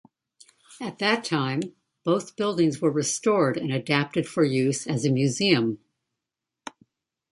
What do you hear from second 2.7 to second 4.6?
were restored and adapted for